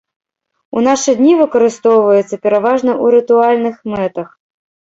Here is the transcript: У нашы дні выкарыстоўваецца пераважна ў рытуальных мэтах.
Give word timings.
У 0.79 0.81
нашы 0.87 1.11
дні 1.19 1.33
выкарыстоўваецца 1.41 2.41
пераважна 2.47 2.91
ў 3.03 3.15
рытуальных 3.17 3.75
мэтах. 3.95 4.27